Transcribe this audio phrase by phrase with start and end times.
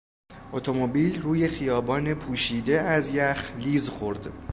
[0.53, 4.27] اتومبیل روی خیابان پوشیده از یخ لیز خورد.